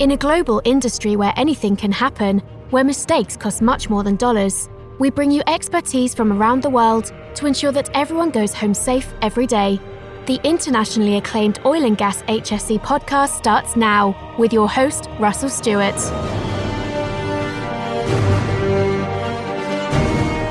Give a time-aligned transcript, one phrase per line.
[0.00, 2.38] In a global industry where anything can happen,
[2.70, 7.12] where mistakes cost much more than dollars, we bring you expertise from around the world
[7.34, 9.78] to ensure that everyone goes home safe every day.
[10.24, 16.00] The internationally acclaimed Oil and Gas HSE podcast starts now with your host, Russell Stewart.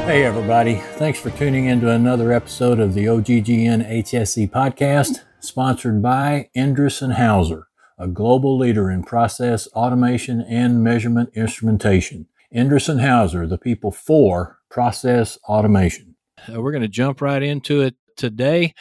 [0.06, 0.76] Hey, everybody.
[0.98, 7.69] Thanks for tuning into another episode of the OGGN HSE podcast, sponsored by Endress Hauser
[8.00, 12.28] a global leader in process automation and measurement instrumentation.
[12.52, 16.16] Endress Hauser, the people for process automation.
[16.52, 18.74] Uh, we're going to jump right into it today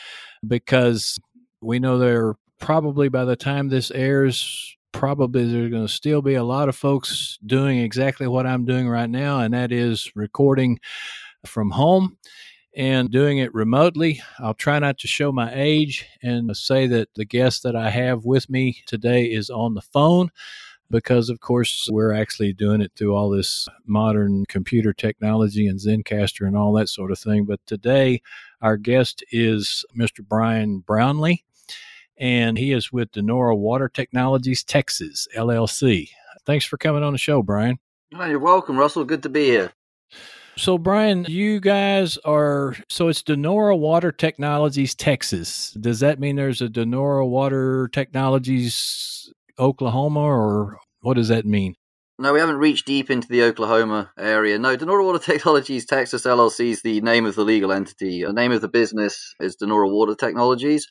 [0.47, 1.19] because
[1.61, 6.35] we know there probably by the time this airs, probably there's going to still be
[6.35, 10.79] a lot of folks doing exactly what I'm doing right now, and that is recording
[11.45, 12.17] from home
[12.79, 14.23] and doing it remotely.
[14.39, 18.25] I'll try not to show my age and say that the guest that I have
[18.25, 20.31] with me today is on the phone
[20.89, 26.47] because, of course, we're actually doing it through all this modern computer technology and Zencastr
[26.47, 27.47] and all that sort of thing.
[27.47, 28.23] But today,
[28.63, 30.27] our guest is Mr.
[30.27, 31.43] Bryan Brownlie,
[32.17, 36.11] and he is with De Nora Water Technologies Texas, LLC.
[36.47, 37.81] Thanks for coming on the show, Bryan.
[38.15, 39.05] Oh, you're welcome, Russell.
[39.05, 39.73] Good to be here.
[40.59, 45.71] So, Bryan, you guys are so it's De Nora Water Technologies, Texas.
[45.81, 51.77] Does that mean there's a De Nora Water Technologies, Oklahoma, or what does that mean?
[52.19, 54.59] No, we haven't reached deep into the Oklahoma area.
[54.59, 58.25] No, De Nora Water Technologies Texas LLC is the name of the legal entity.
[58.25, 60.89] The name of the business is De Nora Water Technologies,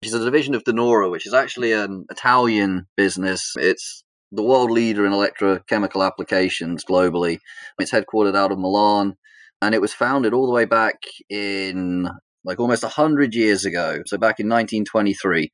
[0.00, 3.52] which is a division of De Nora, which is actually an Italian business.
[3.56, 7.38] It's the world leader in electrochemical applications globally.
[7.78, 9.16] It's headquartered out of Milan,
[9.60, 10.96] and it was founded all the way back
[11.28, 12.08] in
[12.44, 13.98] like almost 100 years ago.
[14.06, 15.50] So back in 1923.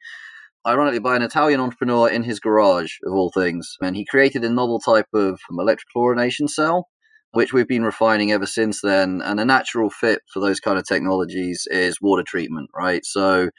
[0.67, 3.77] Ironically, by an Italian entrepreneur in his garage, of all things.
[3.81, 6.89] And he created a novel type of electrochlorination cell,
[7.31, 9.23] which we've been refining ever since then.
[9.23, 13.05] And a natural fit for those kind of technologies is water treatment, right?
[13.05, 13.51] So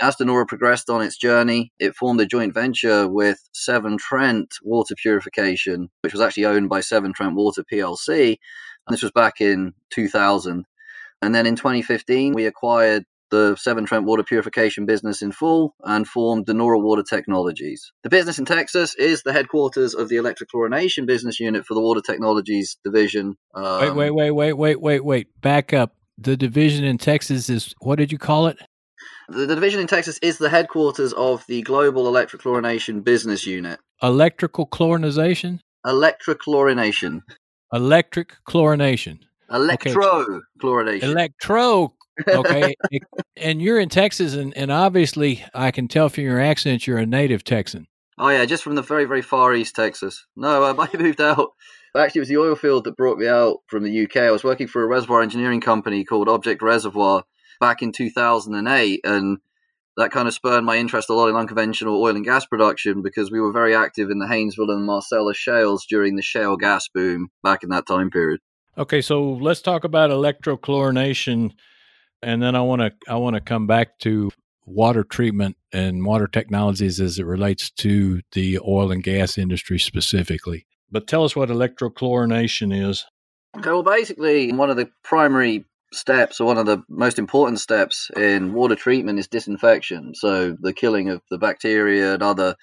[0.00, 4.54] as De Nora progressed on its journey, it formed a joint venture with Severn Trent
[4.62, 8.38] Water Purification, which was actually owned by Severn Trent Water PLC.
[8.86, 10.64] And this was back in 2000.
[11.22, 16.06] And then in 2015, we acquired the Severn Trent Water Purification business in full and
[16.06, 17.92] formed De Nora Water Technologies.
[18.02, 22.00] The business in Texas is the headquarters of the electrochlorination business unit for the Water
[22.00, 23.36] Technologies division.
[23.54, 25.40] Um, wait, wait, wait, wait, wait, wait, wait.
[25.40, 25.94] Back up.
[26.18, 28.58] The division in Texas is what did you call it?
[29.28, 33.78] The, the division in Texas is the headquarters of the Global Electrochlorination Business Unit.
[34.02, 35.60] Electrical chlorination?
[35.86, 37.22] Electrochlorination.
[37.72, 39.20] Electric chlorination.
[39.50, 41.02] Electro chlorination.
[41.02, 41.94] Electro.
[42.26, 42.74] Okay.
[43.36, 47.06] and you're in Texas, and, and obviously, I can tell from your accent you're a
[47.06, 47.86] native Texan.
[48.18, 50.26] Oh, yeah, just from the very, very far east Texas.
[50.36, 51.50] No, I moved out.
[51.96, 54.18] Actually, it was the oil field that brought me out from the UK.
[54.18, 57.24] I was working for a reservoir engineering company called Object Reservoir
[57.60, 59.00] back in 2008.
[59.04, 59.38] And
[59.96, 63.30] that kind of spurred my interest a lot in unconventional oil and gas production because
[63.30, 67.28] we were very active in the Haynesville and Marcellus shales during the shale gas boom
[67.42, 68.40] back in that time period.
[68.78, 71.52] Okay, so let's talk about electrochlorination
[72.22, 74.30] and then I want to I want to come back to
[74.66, 80.66] water treatment and water technologies as it relates to the oil and gas industry specifically.
[80.90, 83.04] But tell us what electrochlorination is.
[83.56, 88.10] Okay, well, basically, one of the primary steps, or one of the most important steps
[88.16, 90.14] in water treatment, is disinfection.
[90.14, 92.56] So the killing of the bacteria and other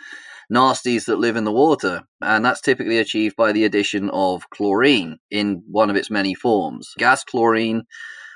[0.51, 2.03] nasties that live in the water.
[2.21, 6.93] And that's typically achieved by the addition of chlorine in one of its many forms.
[6.97, 7.83] Gas chlorine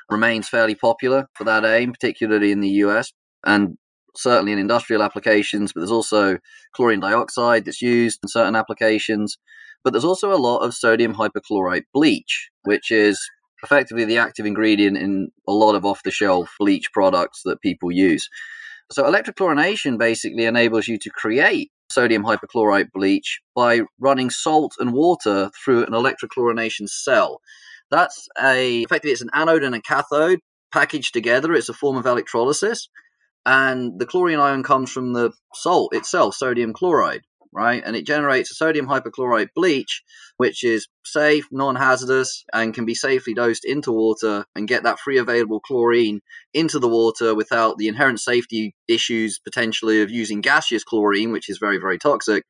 [0.10, 3.14] remains fairly popular for that aim, particularly in the US
[3.46, 3.78] and
[4.16, 5.72] certainly in industrial applications.
[5.72, 6.38] But there's also
[6.76, 9.38] chlorine dioxide that's used in certain applications.
[9.84, 13.20] But there's also a lot of sodium hypochlorite bleach, which is
[13.64, 17.92] effectively the active ingredient in a lot of off the shelf bleach products that people
[17.92, 18.30] use.
[18.92, 25.50] So, electrochlorination basically enables you to create sodium hypochlorite bleach by running salt and water
[25.64, 27.42] through an electrochlorination cell.
[27.90, 30.40] That's a effectively it's an anode and a cathode
[30.74, 31.54] packaged together.
[31.54, 32.90] It's a form of electrolysis,
[33.46, 37.22] and the chlorine ion comes from the salt itself, sodium chloride
[37.54, 37.84] right?
[37.86, 40.04] And it generates a sodium hypochlorite bleach,
[40.38, 45.00] which is safe, non hazardous, and can be safely dosed into water and get that
[45.00, 46.22] free available chlorine
[46.54, 51.58] into the water without the inherent safety issues potentially of using gaseous chlorine, which is
[51.58, 52.46] very, very toxic,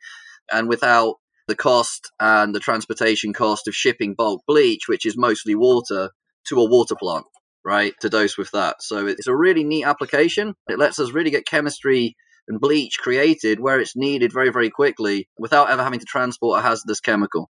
[0.51, 1.15] and without
[1.47, 6.09] the cost and the transportation cost of shipping bulk bleach, which is mostly water,
[6.45, 7.25] to a water plant,
[7.65, 7.93] right?
[8.01, 8.81] To dose with that.
[8.81, 10.53] So it's a really neat application.
[10.69, 12.15] It lets us really get chemistry
[12.51, 16.61] and bleach created where it's needed very, very quickly without ever having to transport a
[16.61, 17.49] hazardous chemical.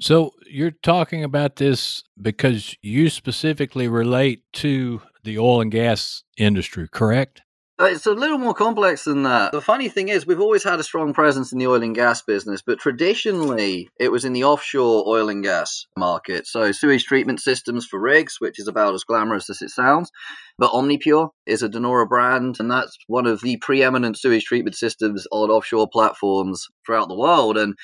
[0.00, 6.88] So you're talking about this because you specifically relate to the oil and gas industry,
[6.90, 7.42] correct?
[7.80, 9.52] Uh, it's a little more complex than that.
[9.52, 12.22] The funny thing is, we've always had a strong presence in the oil and gas
[12.22, 16.48] business, but traditionally it was in the offshore oil and gas market.
[16.48, 20.10] So, sewage treatment systems for rigs, which is about as glamorous as it sounds.
[20.58, 25.28] But OmniPure is a Denora brand, and that's one of the preeminent sewage treatment systems
[25.30, 27.56] on offshore platforms throughout the world.
[27.56, 27.74] And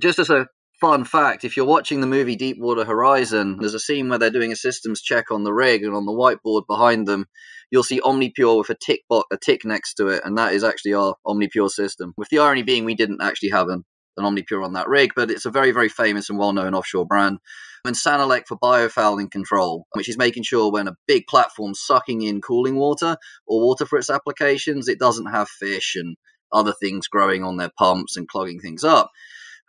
[0.00, 0.48] just as a
[0.80, 4.52] fun fact if you're watching the movie Deepwater Horizon, there's a scene where they're doing
[4.52, 7.26] a systems check on the rig, and on the whiteboard behind them,
[7.70, 10.64] you'll see OmniPure with a tick bo- a tick next to it, and that is
[10.64, 12.14] actually our OmniPure system.
[12.16, 13.84] With the irony being, we didn't actually have an,
[14.16, 17.06] an OmniPure on that rig, but it's a very, very famous and well known offshore
[17.06, 17.38] brand.
[17.84, 22.40] And Sanilec for biofouling control, which is making sure when a big platform's sucking in
[22.40, 23.16] cooling water
[23.46, 26.16] or water for its applications, it doesn't have fish and
[26.52, 29.10] other things growing on their pumps and clogging things up.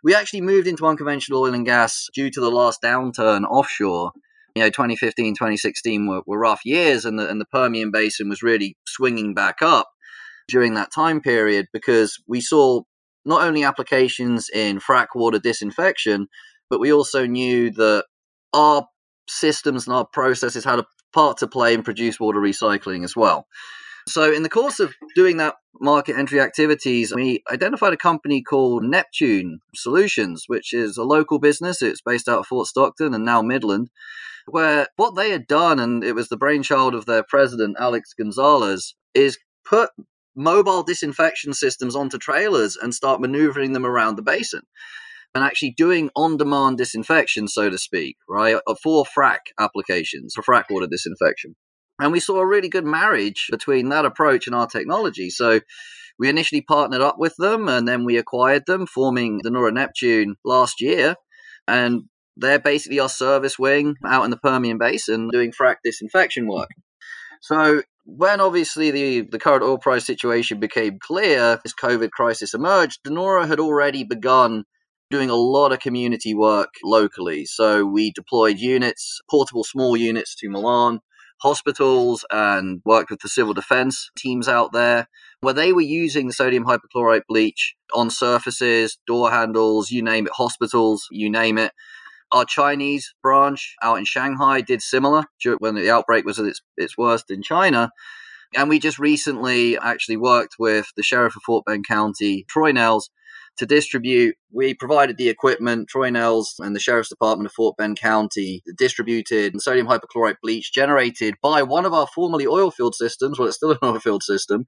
[0.02, 4.12] We actually moved into unconventional oil and gas due to the last downturn offshore.
[4.56, 8.42] You know 2015 2016 were, were rough years and the, and the permian basin was
[8.42, 9.88] really swinging back up
[10.48, 12.80] during that time period because we saw
[13.24, 16.26] not only applications in frac water disinfection
[16.68, 18.06] but we also knew that
[18.52, 18.88] our
[19.28, 23.46] systems and our processes had a part to play in produced water recycling as well
[24.10, 28.82] so in the course of doing that market entry activities we identified a company called
[28.84, 33.40] neptune solutions which is a local business it's based out of fort stockton and now
[33.40, 33.88] midland
[34.46, 38.94] where what they had done, and it was the brainchild of their president, Alex Gonzalez,
[39.14, 39.90] is put
[40.34, 44.62] mobile disinfection systems onto trailers and start maneuvering them around the basin
[45.34, 50.64] and actually doing on demand disinfection, so to speak, right, for frac applications, for frac
[50.70, 51.54] water disinfection.
[52.00, 55.30] And we saw a really good marriage between that approach and our technology.
[55.30, 55.60] So
[56.18, 60.36] we initially partnered up with them and then we acquired them, forming De Nora Neptune
[60.44, 61.16] last year.
[61.68, 62.04] And
[62.36, 66.70] they're basically our service wing out in the Permian Basin doing frac disinfection work.
[67.42, 73.00] So when obviously the, the current oil price situation became clear, this COVID crisis emerged,
[73.04, 74.64] De Nora had already begun
[75.10, 77.44] doing a lot of community work locally.
[77.44, 81.00] So we deployed units, portable small units to Milan,
[81.40, 85.08] hospitals, and worked with the civil defense teams out there
[85.40, 90.32] where they were using the sodium hypochlorite bleach on surfaces, door handles, you name it,
[90.32, 91.72] hospitals, you name it.
[92.32, 95.24] Our Chinese branch out in Shanghai did similar
[95.58, 97.90] when the outbreak was at its, its worst in China.
[98.56, 103.08] And we just recently actually worked with the sheriff of Fort Bend County, Troy Nehls,
[103.58, 104.36] to distribute.
[104.52, 105.88] We provided the equipment.
[105.88, 111.34] Troy Nehls and the Sheriff's Department of Fort Bend County distributed sodium hypochlorite bleach generated
[111.42, 113.38] by one of our formerly oil field systems.
[113.38, 114.66] Well, it's still an oil field system.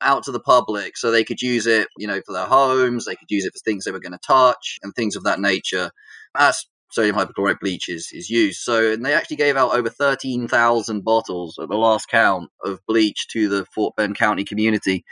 [0.00, 3.04] Out to the public so they could use it, you know, for their homes.
[3.04, 5.38] They could use it for things they were going to touch and things of that
[5.38, 5.92] nature.
[6.36, 8.60] As sodium hypochlorite bleach is, is used.
[8.60, 13.26] So, and they actually gave out over 13,000 bottles at the last count of bleach
[13.28, 15.04] to the Fort Bend County community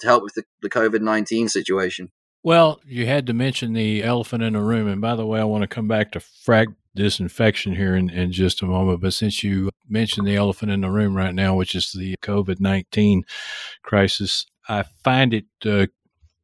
[0.00, 2.10] to help with the, the COVID 19 situation.
[2.44, 4.88] Well, you had to mention the elephant in the room.
[4.88, 8.32] And by the way, I want to come back to frac disinfection here in, in
[8.32, 9.00] just a moment.
[9.00, 12.60] But since you mentioned the elephant in the room right now, which is the COVID
[12.60, 13.24] 19
[13.82, 15.86] crisis, I find it uh,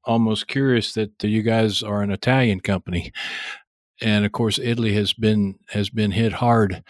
[0.05, 3.13] almost curious that you guys are an Italian company
[4.01, 6.83] and of course Italy has been has been hit hard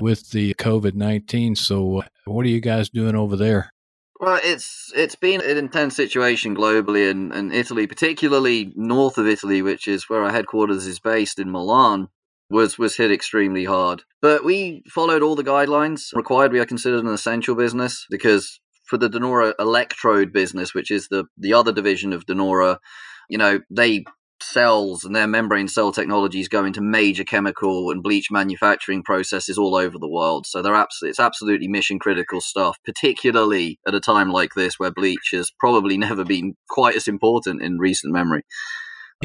[0.00, 1.54] with the COVID nineteen.
[1.54, 3.72] So, what are you guys doing over there?
[4.18, 9.60] Well, it's it's been an intense situation globally, and, and Italy, particularly north of Italy,
[9.60, 12.08] which is where our headquarters is based in Milan,
[12.48, 14.04] was was hit extremely hard.
[14.22, 16.52] But we followed all the guidelines required.
[16.52, 21.08] We are considered an essential business because for the De Nora electrode business, which is
[21.08, 22.80] the the other division of De Nora,
[23.28, 24.04] you know, they
[24.40, 29.74] cells and their membrane cell technologies go into major chemical and bleach manufacturing processes all
[29.74, 30.46] over the world.
[30.46, 34.90] So they're abs- it's absolutely mission critical stuff, particularly at a time like this where
[34.90, 38.42] bleach has probably never been quite as important in recent memory.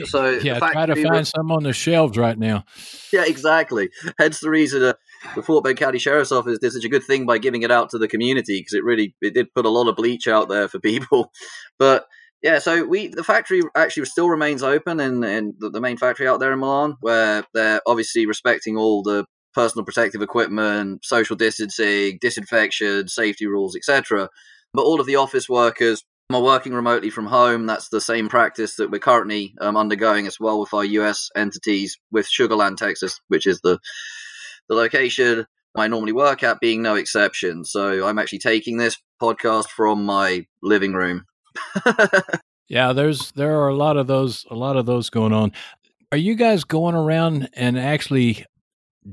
[0.05, 2.63] So yeah, try to find re- some on the shelves right now.
[3.11, 3.89] Yeah, exactly.
[4.17, 4.93] Hence the reason uh,
[5.35, 7.89] the Fort Bend County Sheriff's Office did such a good thing by giving it out
[7.89, 10.67] to the community because it really it did put a lot of bleach out there
[10.67, 11.31] for people.
[11.79, 12.05] But
[12.41, 16.27] yeah, so we the factory actually still remains open in, in the, the main factory
[16.27, 22.17] out there in Milan, where they're obviously respecting all the personal protective equipment, social distancing,
[22.19, 24.29] disinfection, safety rules, etc.
[24.74, 27.67] But all of the office workers are working remotely from home.
[27.67, 32.00] That's the same practice that we're currently um, undergoing as well with our US entities
[32.12, 33.77] with Sugar Land, Texas, which is the
[34.67, 35.45] the location
[35.77, 37.65] I normally work at, being no exception.
[37.65, 41.25] So I'm actually taking this podcast from my living room
[42.67, 45.51] yeah, there's there are a lot of those a lot of those going on.
[46.12, 48.46] Are you guys going around and actually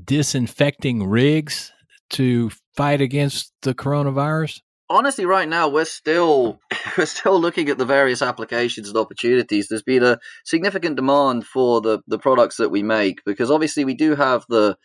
[0.03, 1.71] disinfecting rigs
[2.11, 4.61] to fight against the coronavirus?
[4.89, 6.59] honestly right now we're still
[6.97, 11.81] we're still looking at the various applications and opportunities there's been a significant demand for
[11.81, 14.75] the the products that we make because obviously we do have the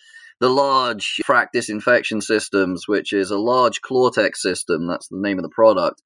[0.41, 5.43] the large frac disinfection systems which is a large ClorTec system that's the name of
[5.43, 6.03] the product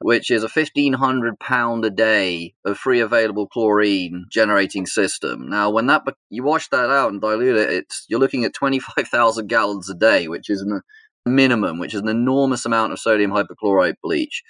[0.00, 5.86] which is a 1500 pound a day of free available chlorine generating system now when
[5.86, 9.94] that you wash that out and dilute it it's you're looking at 25000 gallons a
[9.94, 10.80] day which is an
[11.26, 14.42] minimum, which is an enormous amount of sodium hypochlorite bleach.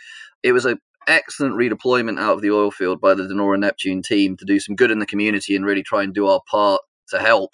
[0.43, 4.03] It was an excellent redeployment out of the oil field by the De Nora Neptune
[4.03, 6.81] team to do some good in the community and really try and do our part
[7.09, 7.51] to help.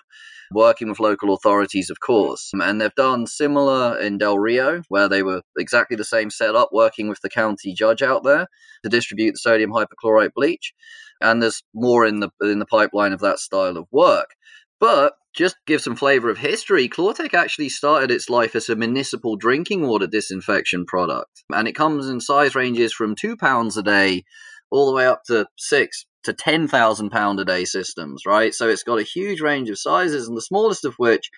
[0.52, 2.50] Working with local authorities, of course.
[2.54, 6.70] Um, and they've done similar in Del Rio, where they were exactly the same setup,
[6.72, 8.46] working with the county judge out there
[8.82, 10.72] to distribute the sodium hypochlorite bleach.
[11.20, 14.30] And there's more in the in the pipeline of that style of work.
[14.78, 19.36] But just give some flavor of history, ClorTec actually started its life as a municipal
[19.36, 21.44] drinking water disinfection product.
[21.52, 24.24] And it comes in size ranges from two pounds a day
[24.70, 28.54] all the way up to six to 10,000 pound a day systems, right?
[28.54, 31.30] So it's got a huge range of sizes, and the smallest of which,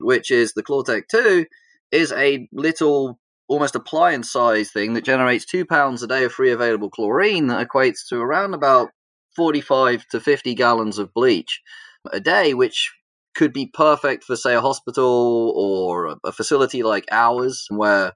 [0.00, 1.46] which is the ClorTec 2,
[1.92, 3.18] is a little
[3.48, 7.66] almost appliance size thing that generates two pounds a day of free available chlorine that
[7.66, 8.90] equates to around about
[9.36, 11.60] 45 to 50 gallons of bleach
[12.12, 12.92] a day, which
[13.34, 18.12] could be perfect for, say, a hospital or a facility like ours, where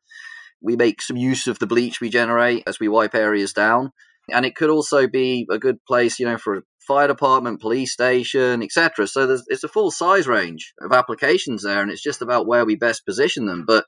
[0.60, 3.92] we make some use of the bleach we generate as we wipe areas down.
[4.32, 7.92] And it could also be a good place, you know, for a fire department, police
[7.92, 9.06] station, etc.
[9.06, 12.64] So there's it's a full size range of applications there, and it's just about where
[12.64, 13.64] we best position them.
[13.66, 13.84] But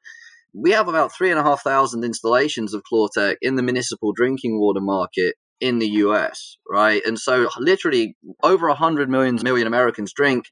[0.52, 4.60] we have about three and a half thousand installations of ClorTec in the municipal drinking
[4.60, 7.02] water market in the US, right?
[7.04, 10.46] And so literally over 100 million, million Americans drink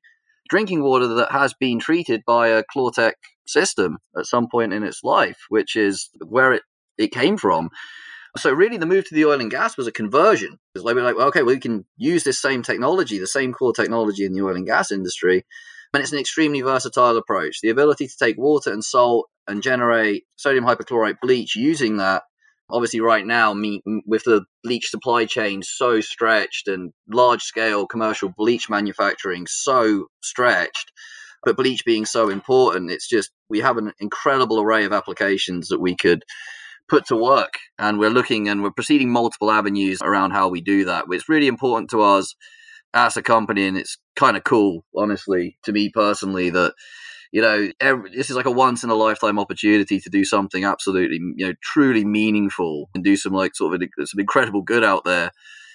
[0.49, 3.13] drinking water that has been treated by a ClorTec
[3.47, 6.63] system at some point in its life, which is where it,
[6.99, 7.71] it came from.
[8.39, 10.59] So really, the move to the oil and gas was a conversion.
[10.73, 13.75] Because like like, well, okay, well, we can use this same technology, the same core
[13.75, 15.45] technology in the oil and gas industry,
[15.93, 17.61] and it's an extremely versatile approach.
[17.63, 22.23] The ability to take water and salt and generate sodium hypochlorite bleach using that
[22.71, 23.55] obviously right now
[24.07, 30.93] with the bleach supply chain so stretched and large scale commercial bleach manufacturing so stretched
[31.45, 35.81] but bleach being so important it's just we have an incredible array of applications that
[35.81, 36.25] we could
[36.89, 40.85] put to work and we're looking and we're proceeding multiple avenues around how we do
[40.85, 42.35] that it's really important to us
[42.95, 46.75] as a company and it's kind of cool honestly to me personally that
[47.33, 50.65] you know, every, this is like a once in a lifetime opportunity to do something
[50.65, 55.05] absolutely, you know, truly meaningful and do some like sort of some incredible good out
[55.05, 55.31] there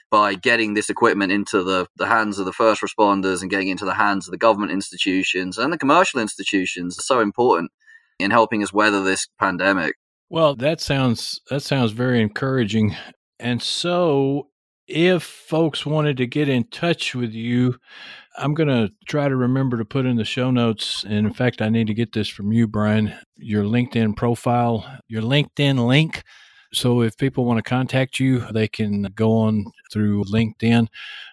[0.10, 3.86] by getting this equipment into the, the hands of the first responders and getting into
[3.86, 7.72] the hands of the government institutions and the commercial institutions are so important
[8.20, 9.96] in helping us weather this pandemic.
[10.30, 12.96] Well, that sounds that sounds very encouraging.
[13.40, 14.50] And so
[14.88, 17.76] if folks wanted to get in touch with you,
[18.38, 21.04] I'm going to try to remember to put in the show notes.
[21.04, 25.22] And in fact, I need to get this from you, Bryan, your LinkedIn profile, your
[25.24, 26.24] LinkedIn link.
[26.74, 30.88] So if people want to contact you, they can go on through LinkedIn.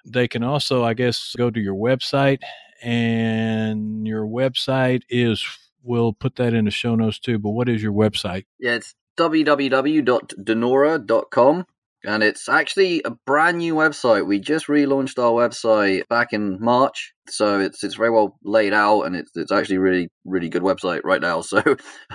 [0.06, 2.40] They can also, I guess, go to your website.
[2.82, 5.44] And your website is,
[5.84, 7.38] we'll put that in the show notes too.
[7.38, 8.44] But what is your website?
[8.58, 11.66] Yeah, it's www.denora.com
[12.04, 14.26] and it's actually a brand new website.
[14.26, 19.02] We just relaunched our website back in March, so it's it's very well laid out,
[19.02, 21.42] and it's it's actually really really good website right now.
[21.54, 21.62] So,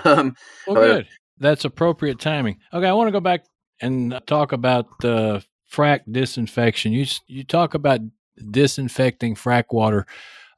[0.04, 0.34] um,
[0.66, 1.08] well, good.
[1.38, 2.58] That's appropriate timing.
[2.72, 3.44] Okay, I want to go back
[3.80, 6.92] and talk about the frac disinfection.
[6.92, 8.00] You you talk about
[8.50, 10.06] disinfecting frac water.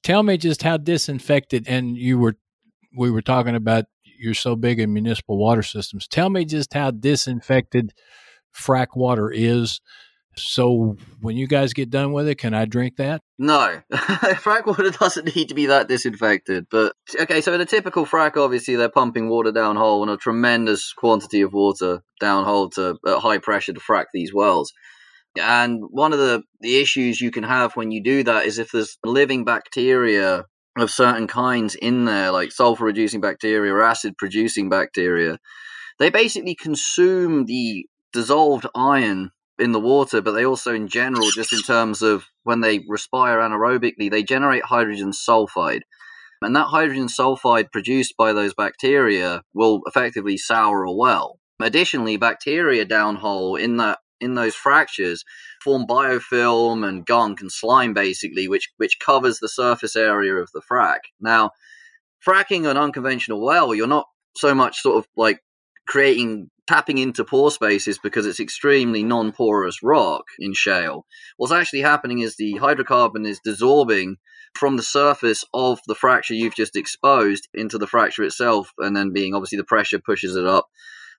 [0.03, 2.37] Tell me just how disinfected, and you were
[2.97, 3.85] we were talking about
[4.19, 6.07] you're so big in municipal water systems.
[6.07, 7.93] Tell me just how disinfected
[8.57, 9.81] frac water is.
[10.37, 13.21] So when you guys get done with it, can I drink that?
[13.39, 16.67] No, frac water doesn't need to be that disinfected.
[16.71, 20.93] But okay, so in a typical frac, obviously they're pumping water downhole and a tremendous
[20.93, 24.73] quantity of water downhole to at high pressure to frac these wells.
[25.39, 28.71] And one of the, the issues you can have when you do that is if
[28.71, 30.45] there's living bacteria
[30.79, 35.39] of certain kinds in there, like sulfur reducing bacteria or acid producing bacteria,
[35.99, 41.53] they basically consume the dissolved iron in the water, but they also, in general, just
[41.53, 45.83] in terms of when they respire anaerobically, they generate hydrogen sulfide.
[46.41, 51.39] And that hydrogen sulfide produced by those bacteria will effectively sour a well.
[51.61, 55.25] Additionally, bacteria downhole in that in those fractures
[55.63, 60.63] form biofilm and gunk and slime basically, which which covers the surface area of the
[60.71, 60.99] frac.
[61.21, 61.51] Now,
[62.27, 65.41] fracking an unconventional well, you're not so much sort of like
[65.87, 71.05] creating tapping into pore spaces because it's extremely non-porous rock in shale.
[71.37, 74.15] What's actually happening is the hydrocarbon is desorbing
[74.55, 79.13] from the surface of the fracture you've just exposed into the fracture itself, and then
[79.13, 80.69] being obviously the pressure pushes it up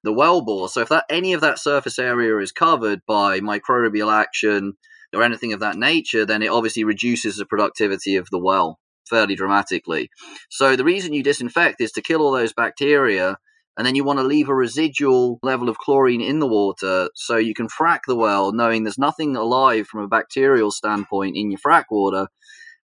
[0.04, 0.70] the well bore.
[0.70, 4.74] So if that any of that surface area is covered by microbial action
[5.14, 8.80] or anything of that nature, then it obviously reduces the productivity of the well
[9.10, 10.10] fairly dramatically.
[10.50, 13.38] So the reason you disinfect is to kill all those bacteria
[13.78, 17.38] and then you want to leave a residual level of chlorine in the water so
[17.38, 21.60] you can frack the well knowing there's nothing alive from a bacterial standpoint in your
[21.60, 22.28] frack water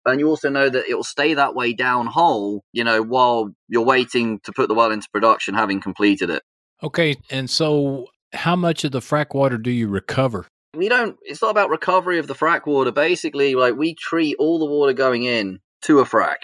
[0.05, 3.50] and you also know that it will stay that way down hole you know while
[3.67, 6.43] you're waiting to put the well into production having completed it
[6.84, 11.41] okay and so how much of the frack water do you recover we don't it's
[11.41, 15.24] not about recovery of the frack water basically like we treat all the water going
[15.24, 16.38] in to a frack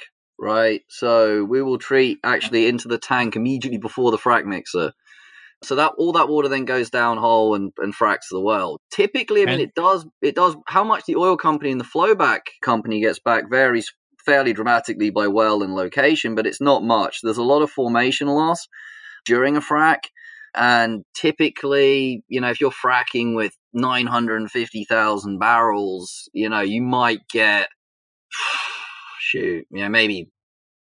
[0.44, 0.82] right?
[0.90, 4.92] So we will treat actually into the tank immediately before the frac mixer.
[5.64, 8.82] So that all that water then goes downhole and, and fracks the well.
[8.92, 12.42] Typically, I mean, it does it does how much the oil company and the flowback
[12.62, 13.92] company gets back varies
[14.26, 17.20] fairly dramatically by well and location, but it's not much.
[17.24, 18.68] There's a lot of formation loss
[19.26, 20.00] during a frac,
[20.56, 27.70] and typically, you know, if you're fracking with 950,000 barrels, you know, you might get
[29.20, 30.30] shoot, you know, maybe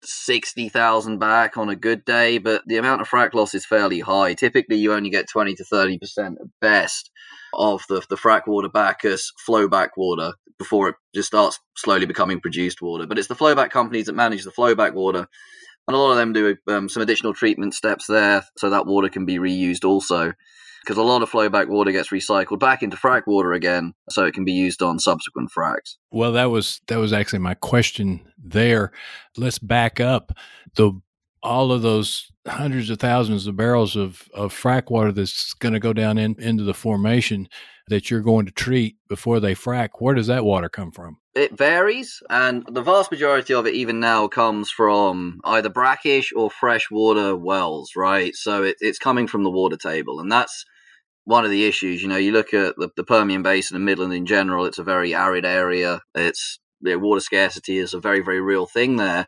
[0.04, 4.34] 60,000 back on a good day, but the amount of frac loss is fairly high.
[4.34, 7.10] Typically, you only get 20 to 30% at best
[7.54, 12.40] of the, the frac water back as flowback water before it just starts slowly becoming
[12.40, 13.06] produced water.
[13.06, 15.26] But it's the flowback companies that manage the flowback water.
[15.88, 19.08] And a lot of them do um, some additional treatment steps there so that water
[19.08, 20.32] can be reused also
[20.82, 24.34] because a lot of flowback water gets recycled back into frac water again, so it
[24.34, 25.96] can be used on subsequent fracs.
[26.10, 28.92] Well, that was that was actually my question there.
[29.36, 30.32] Let's back up
[30.74, 31.00] the
[31.42, 35.80] all of those hundreds of thousands of barrels of, of frac water that's going to
[35.80, 37.48] go down in, into the formation
[37.88, 41.18] that you're going to treat before they frack, Where does that water come from?
[41.34, 46.50] It varies, and the vast majority of it, even now, comes from either brackish or
[46.50, 48.34] freshwater wells, right?
[48.34, 50.64] So it, it's coming from the water table, and that's
[51.24, 52.02] one of the issues.
[52.02, 54.84] You know, you look at the, the Permian Basin and Midland in general; it's a
[54.84, 56.00] very arid area.
[56.14, 59.26] It's the water scarcity is a very very real thing there,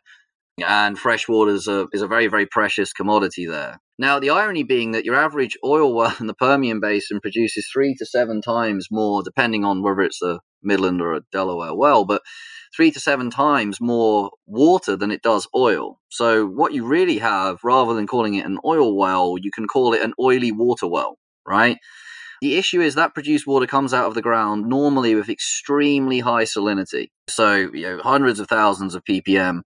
[0.63, 3.79] and fresh water is a is a very very precious commodity there.
[3.97, 7.95] Now, the irony being that your average oil well in the Permian Basin produces three
[7.99, 12.21] to seven times more, depending on whether it's a Midland or a Delaware well, but
[12.75, 15.99] three to seven times more water than it does oil.
[16.09, 19.93] So, what you really have, rather than calling it an oil well, you can call
[19.93, 21.77] it an oily water well right?
[22.41, 26.43] The issue is that produced water comes out of the ground normally with extremely high
[26.43, 27.09] salinity.
[27.29, 29.61] So, you know, hundreds of thousands of ppm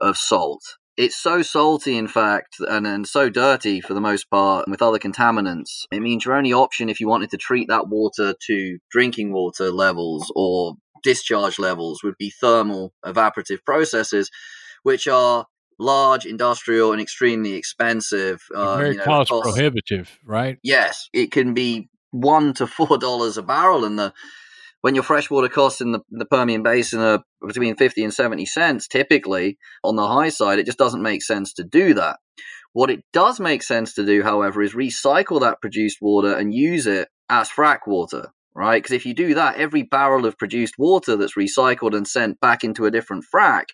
[0.00, 0.62] of salt.
[0.96, 4.82] It's so salty, in fact, and, and so dirty for the most part, and with
[4.82, 5.86] other contaminants.
[5.90, 9.70] It means your only option if you wanted to treat that water to drinking water
[9.72, 14.30] levels or discharge levels would be thermal evaporative processes,
[14.84, 15.46] which are
[15.78, 18.42] large, industrial, and extremely expensive.
[18.54, 20.58] Uh, very you know, cost, cost prohibitive, right?
[20.62, 24.12] Yes, it can be one to four dollars a barrel, and the
[24.84, 28.86] when your freshwater costs in the, the Permian Basin are between fifty and seventy cents,
[28.86, 32.18] typically on the high side, it just doesn't make sense to do that.
[32.74, 36.86] What it does make sense to do, however, is recycle that produced water and use
[36.86, 38.80] it as frac water right?
[38.80, 42.62] Because if you do that, every barrel of produced water that's recycled and sent back
[42.62, 43.64] into a different frac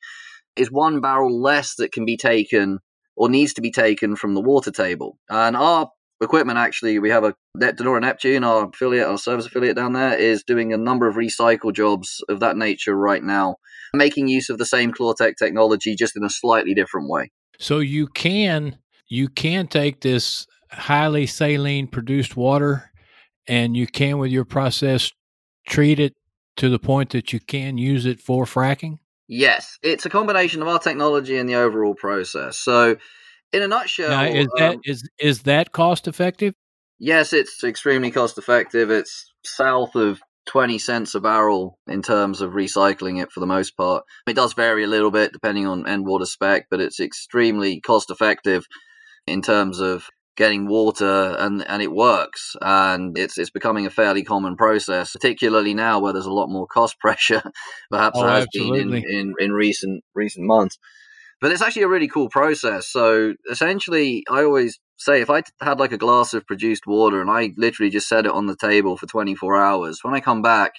[0.56, 2.78] is one barrel less that can be taken
[3.14, 5.18] or needs to be taken from the water table.
[5.28, 5.90] And our
[6.20, 10.16] equipment actually, we have a De Nora Neptune, our affiliate, our service affiliate down there,
[10.16, 13.56] is doing a number of recycle jobs of that nature right now,
[13.94, 17.30] making use of the same ClorTec technology just in a slightly different way.
[17.58, 18.78] So you can
[19.08, 22.90] you can take this highly saline produced water
[23.46, 25.12] and you can with your process
[25.66, 26.14] treat it
[26.56, 28.98] to the point that you can use it for fracking?
[29.28, 32.58] Yes, it's a combination of our technology and the overall process.
[32.58, 32.96] So,
[33.52, 36.54] in a nutshell, now, is that um, is is that cost effective?
[36.98, 38.90] Yes, it's extremely cost effective.
[38.90, 43.76] It's south of 20 cents a barrel in terms of recycling it for the most
[43.76, 44.04] part.
[44.26, 48.10] It does vary a little bit depending on end water spec, but it's extremely cost
[48.10, 48.66] effective
[49.26, 50.04] in terms of
[50.36, 55.74] getting water and and it works and it's it's becoming a fairly common process particularly
[55.74, 57.42] now where there's a lot more cost pressure
[57.90, 59.02] perhaps oh, there has absolutely.
[59.02, 60.78] been in, in, in recent recent months
[61.40, 62.88] But it's actually a really cool process.
[62.88, 67.30] So essentially, I always say if I had like a glass of produced water and
[67.30, 70.72] I literally just set it on the table for 24 hours, when I come back,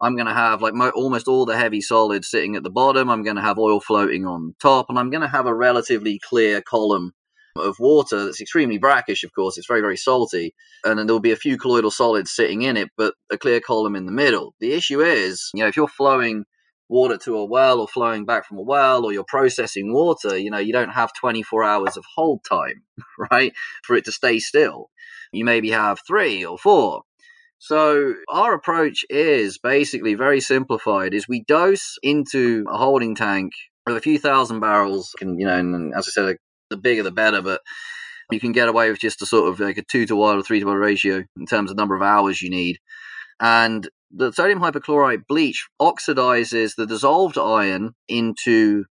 [0.00, 3.08] I'm going to have like mo- almost all the heavy solids sitting at the bottom.
[3.08, 6.18] I'm going to have oil floating on top, and I'm going to have a relatively
[6.18, 7.12] clear column
[7.56, 9.56] of water that's extremely brackish, of course.
[9.56, 10.54] It's very, very salty.
[10.84, 13.94] And then there'll be a few colloidal solids sitting in it, but a clear column
[13.94, 14.54] in the middle.
[14.60, 16.44] The issue is, you know, if you're flowing
[16.88, 20.50] water to a well or flowing back from a well or you're processing water, you
[20.50, 22.82] know, you don't have 24 hours of hold time,
[23.30, 24.90] right, for it to stay still.
[25.32, 27.02] You maybe have three or four.
[27.58, 33.52] So our approach is basically very simplified is we dose into a holding tank
[33.86, 36.36] of a few thousand barrels, can you know, and as I said,
[36.70, 37.60] the bigger the better, but
[38.30, 40.42] you can get away with just a sort of like a two to one or
[40.42, 42.78] three to one ratio in terms of number of hours you need.
[43.40, 48.84] And the sodium hypochlorite bleach oxidizes the dissolved iron into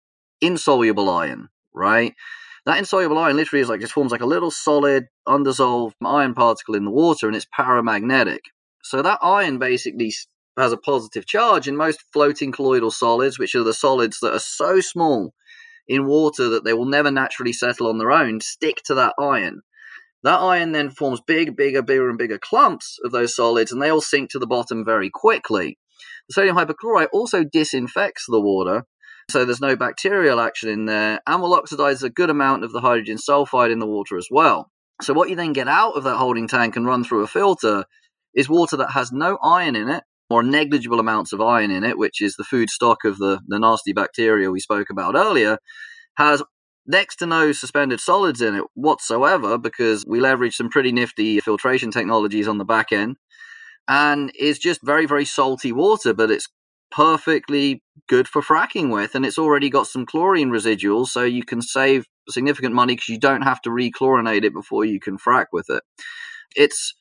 [0.40, 2.14] insoluble iron, right?
[2.66, 6.74] That insoluble iron literally is like just forms like a little solid, undissolved iron particle
[6.74, 8.40] in the water, and it's paramagnetic.
[8.82, 10.12] So that iron basically
[10.58, 14.40] has a positive charge in most floating colloidal solids, which are the solids that are
[14.40, 15.34] so small
[15.88, 19.62] in water that they will never naturally settle on their own, stick to that iron.
[20.22, 23.90] That iron then forms big, bigger, bigger, and bigger clumps of those solids, and they
[23.90, 25.78] all sink to the bottom very quickly.
[26.28, 28.84] The sodium hypochlorite also disinfects the water,
[29.30, 32.80] so there's no bacterial action in there, and will oxidize a good amount of the
[32.80, 34.70] hydrogen sulfide in the water as well.
[35.02, 37.84] So, what you then get out of that holding tank and run through a filter
[38.34, 41.96] is water that has no iron in it, or negligible amounts of iron in it,
[41.96, 45.58] which is the food stock of the, the nasty bacteria we spoke about earlier,
[46.16, 46.42] has
[46.86, 51.90] next to no suspended solids in it whatsoever because we leverage some pretty nifty filtration
[51.90, 53.16] technologies on the back end
[53.88, 56.48] and it's just very very salty water but it's
[56.90, 61.62] perfectly good for fracking with and it's already got some chlorine residuals so you can
[61.62, 65.68] save significant money because you don't have to rechlorinate it before you can frack with
[65.70, 65.82] it.
[66.56, 66.94] It's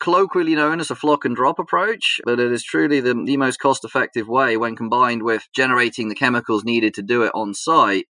[0.00, 3.58] colloquially known as a flock and drop approach, but it is truly the, the most
[3.58, 8.06] cost effective way when combined with generating the chemicals needed to do it on site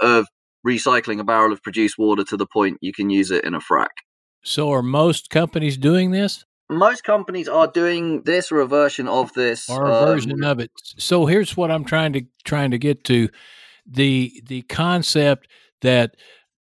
[0.00, 0.26] of
[0.68, 3.60] recycling a barrel of produced water to the point you can use it in a
[3.60, 3.88] frack.
[4.44, 6.44] So, are most companies doing this?
[6.70, 10.60] Most companies are doing this or a version of this, or a um, version of
[10.60, 10.70] it.
[10.98, 13.28] So, here's what I'm trying to trying to get to
[13.86, 15.48] the the concept
[15.80, 16.14] that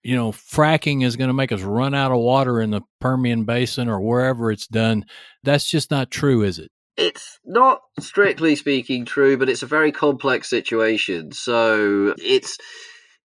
[0.02, 3.44] you know fracking is going to make us run out of water in the Permian
[3.44, 5.04] Basin or wherever it's done.
[5.42, 6.70] That's just not true, is it?
[6.96, 11.32] It's not strictly speaking true, but it's a very complex situation.
[11.32, 12.56] So it's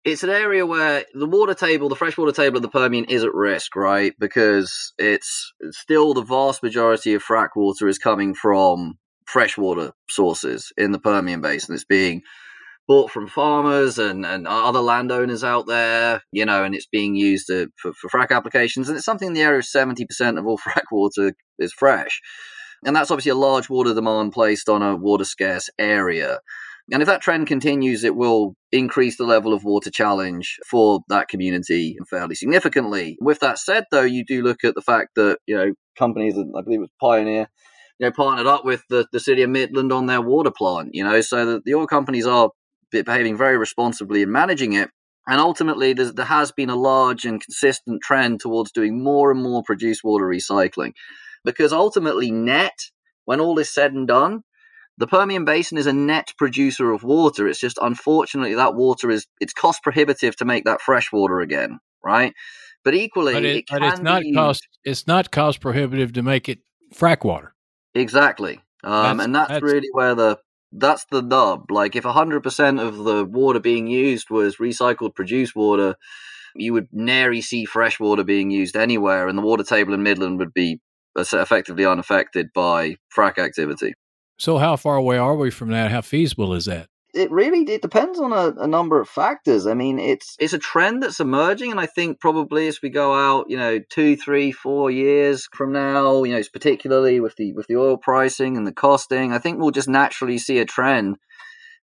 [0.07, 3.33] it's an area where the water table, the freshwater table of the Permian is at
[3.33, 4.13] risk, right?
[4.17, 10.93] Because it's still the vast majority of frack water is coming from freshwater sources in
[10.93, 11.75] the Permian Basin.
[11.75, 12.21] It's being
[12.87, 17.47] bought from farmers and, and other landowners out there, you know, and it's being used
[17.47, 18.87] to, for, for frack applications.
[18.87, 22.21] And it's something in the area of 70% of all frack water is fresh.
[22.85, 26.39] And that's obviously a large water demand placed on a water scarce area.
[26.91, 31.27] And if that trend continues, it will increase the level of water challenge for that
[31.27, 33.17] community fairly significantly.
[33.19, 36.61] With that said, though, you do look at the fact that, you know, companies, I
[36.61, 37.49] believe it was Pioneer,
[37.99, 41.03] you know, partnered up with the, the city of Midland on their water plant, you
[41.03, 42.51] know, so that the oil companies are
[42.91, 44.89] behaving very responsibly in managing it.
[45.27, 49.61] And ultimately, there has been a large and consistent trend towards doing more and more
[49.61, 50.93] produced water recycling.
[51.43, 52.77] Because ultimately, net,
[53.25, 54.43] when all is said and done,
[54.97, 57.47] the Permian Basin is a net producer of water.
[57.47, 61.79] It's just unfortunately that water is it's cost prohibitive to make that fresh water again,
[62.03, 62.33] right?
[62.83, 66.49] But equally, but, it, it but it's not cost it's not cost prohibitive to make
[66.49, 66.59] it
[66.93, 67.53] frack water.
[67.93, 70.37] Exactly, um, that's, and that's, that's, really where the
[70.71, 71.69] that's the nub.
[71.69, 75.95] Like if hundred percent of the water being used was recycled produced water,
[76.55, 80.39] you would nary see fresh water being used anywhere, and the water table in Midland
[80.39, 80.79] would be
[81.15, 83.93] effectively unaffected by frack activity.
[84.37, 85.91] So, how far away are we from that?
[85.91, 86.89] How feasible is that?
[87.13, 89.65] It really it depends on a, a, number of factors.
[89.65, 93.13] I mean, it's it's a trend that's emerging, and I think probably as we go
[93.13, 97.65] out, you know, two, three, four years from now, you know, particularly with the with
[97.65, 101.17] the oil pricing and the costing, I think we'll just naturally see a trend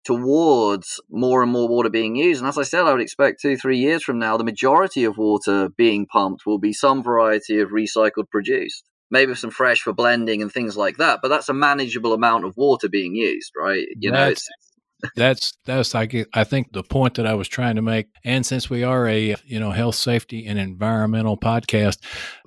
[0.04, 2.40] towards more and more water being used.
[2.40, 5.16] And as I said, I would expect two, three years from now, the majority of
[5.16, 10.42] water being pumped will be some variety of recycled produced maybe some fresh for blending
[10.42, 11.20] and things like that.
[11.22, 13.86] But that's a manageable amount of water being used, right?
[13.96, 17.76] You that's, know, that's that's I get, I think the point that I was trying
[17.76, 18.08] to make.
[18.24, 21.98] And since we are a you know health, safety, and environmental podcast,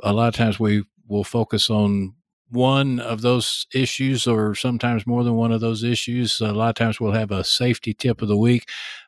[0.04, 2.16] a lot of times we will focus on
[2.50, 6.42] one of those issues, or sometimes more than one of those issues.
[6.42, 8.68] A lot of times we'll have a safety tip of the week.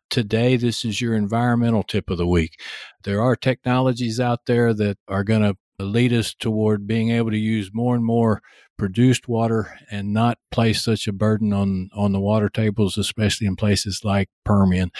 [0.09, 2.59] Today, this is your environmental tip of the week.
[3.03, 7.37] There are technologies out there that are going to lead us toward being able to
[7.37, 8.41] use more and more
[8.77, 13.55] produced water and not place such a burden on on the water tables especially in
[13.55, 14.91] places like Permian.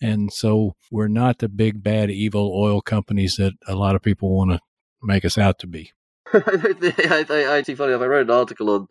[0.00, 4.36] And so we're not the big bad evil oil companies that a lot of people
[4.36, 4.60] want to
[5.02, 5.92] make us out to be.
[6.34, 8.88] I, I, actually funny enough, I wrote an article on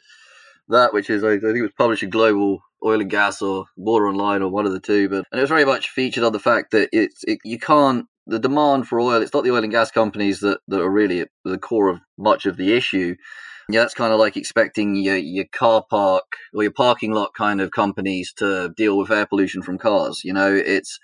[0.70, 4.08] that, which is I, think it was published in Global Oil and Gas or Water
[4.08, 6.40] Online or one of the two, but and it was very much featured on the
[6.40, 9.22] fact that it's it, you can't the demand for oil.
[9.22, 12.00] It's not the oil and gas companies that that are really at the core of
[12.18, 13.16] much of the issue.
[13.70, 17.62] Yeah, that's kind of like expecting your your car park or your parking lot kind
[17.62, 20.22] of companies to deal with air pollution from cars.
[20.24, 21.00] You know, it's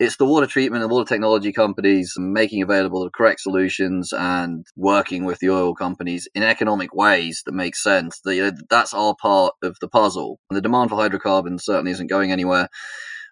[0.00, 5.24] it's the water treatment and water technology companies making available the correct solutions and working
[5.24, 8.20] with the oil companies in economic ways that make sense.
[8.24, 10.40] The, you know, that's our part of the puzzle.
[10.50, 12.68] And the demand for hydrocarbons certainly isn't going anywhere.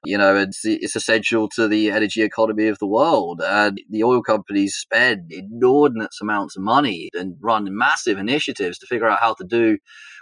[0.04, 3.40] You know, it's, it's essential to the energy economy of the world.
[3.44, 9.08] And the oil companies spend inordinate amounts of money and run massive initiatives to figure
[9.08, 9.78] out how to do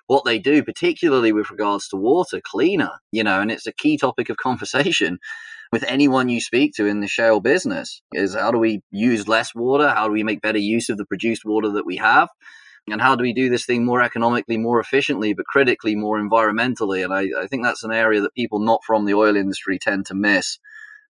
[0.07, 3.97] what they do, particularly with regards to water, cleaner, you know, and it's a key
[3.97, 5.19] topic of conversation
[5.73, 9.55] with anyone you speak to in the shale business is how do we use less
[9.55, 9.89] water?
[9.89, 12.29] How do we make better use of the produced water that we have?
[12.89, 17.05] And how do we do this thing more economically, more efficiently, but critically more environmentally?
[17.05, 20.07] And I, I think that's an area that people not from the oil industry tend
[20.07, 20.59] to miss,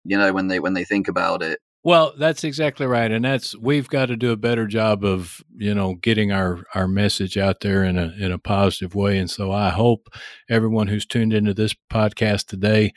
[0.04, 1.60] you know, when they when they think about it.
[1.82, 5.74] Well, that's exactly right, and that's we've got to do a better job of you
[5.74, 9.16] know getting our our message out there in a in a positive way.
[9.16, 10.08] And so I hope
[10.50, 12.92] everyone who's tuned into this podcast today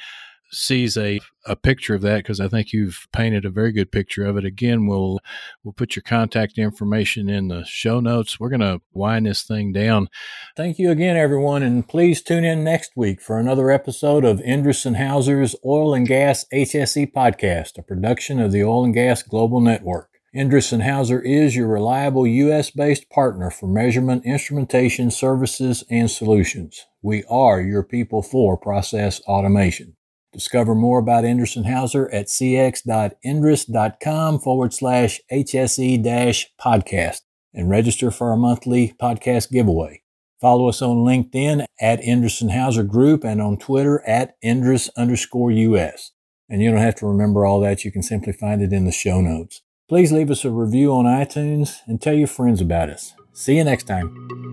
[0.54, 4.26] sees a, a picture of that because I think you've painted a very good picture
[4.26, 4.46] of it.
[4.46, 5.20] Again, we'll
[5.64, 8.40] we'll put your contact information in the show notes.
[8.40, 10.10] We're going to wind this thing down.
[10.56, 14.84] Thank you again, everyone, and please tune in next week for another episode of Endress
[14.96, 20.10] Hauser's Oil and Gas HSE podcast, a production of the Oil and Gas Global Network.
[20.36, 22.72] Endress Hauser is your reliable U.S.
[22.72, 26.88] based partner for measurement, instrumentation, services, and solutions.
[27.04, 29.96] We are your people for process automation.
[30.34, 37.22] Discover more about Endress Hauser at cx.endress.com forward slash HSE dash podcast
[37.54, 40.02] and register for our monthly podcast giveaway.
[40.42, 46.12] Follow us on LinkedIn at Endress Hauser Group and on Twitter at Endress underscore US.
[46.50, 47.86] And you don't have to remember all that.
[47.86, 49.62] You can simply find it in the show notes.
[49.88, 53.14] Please leave us a review on iTunes and tell your friends about us.
[53.34, 54.53] See you next time.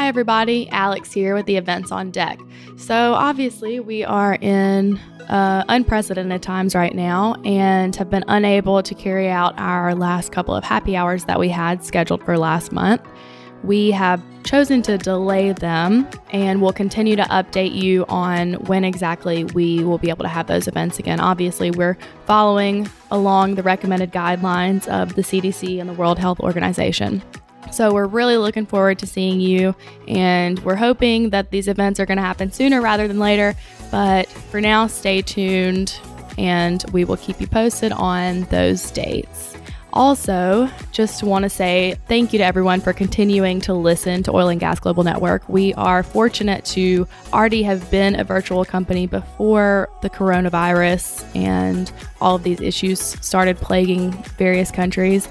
[0.00, 0.66] Hi, everybody.
[0.70, 2.40] Alex here with the events on deck.
[2.78, 4.96] So, obviously, we are in
[5.28, 10.54] uh, unprecedented times right now and have been unable to carry out our last couple
[10.54, 13.02] of happy hours that we had scheduled for last month.
[13.62, 19.44] We have chosen to delay them and we'll continue to update you on when exactly
[19.44, 21.20] we will be able to have those events again.
[21.20, 27.22] Obviously, we're following along the recommended guidelines of the CDC and the World Health Organization.
[27.70, 29.74] So we're really looking forward to seeing you,
[30.08, 33.54] and we're hoping that these events are going to happen sooner rather than later.
[33.90, 35.98] But for now, stay tuned,
[36.36, 39.56] and we will keep you posted on those dates.
[39.92, 44.48] Also, just want to say thank you to everyone for continuing to listen to Oil
[44.48, 45.48] and Gas Global Network.
[45.48, 52.36] We are fortunate to already have been a virtual company before the coronavirus and all
[52.36, 55.28] of these issues started plaguing various countries.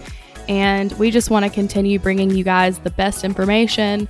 [0.50, 4.10] And we just want to continue bringing you guys the best information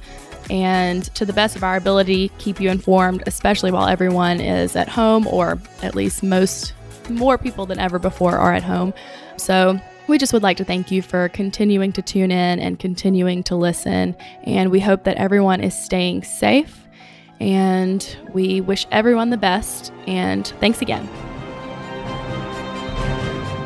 [0.49, 4.87] and to the best of our ability, keep you informed, especially while everyone is at
[4.87, 6.73] home, or at least most
[7.09, 8.93] more people than ever before are at home.
[9.37, 13.43] So, we just would like to thank you for continuing to tune in and continuing
[13.43, 14.15] to listen.
[14.43, 16.87] And we hope that everyone is staying safe.
[17.39, 19.93] And we wish everyone the best.
[20.07, 21.07] And thanks again.